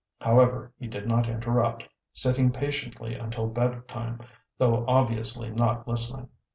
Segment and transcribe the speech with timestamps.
[0.19, 4.19] However, he did not interrupt, sitting patiently until bedtime,
[4.57, 6.27] though obviously not listening.